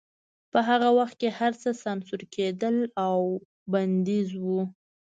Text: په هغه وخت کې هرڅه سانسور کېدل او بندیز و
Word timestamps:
په 0.51 0.59
هغه 0.69 0.89
وخت 0.97 1.15
کې 1.21 1.29
هرڅه 1.39 1.69
سانسور 1.83 2.21
کېدل 2.35 2.75
او 3.05 3.17
بندیز 3.71 4.29
و 4.43 4.45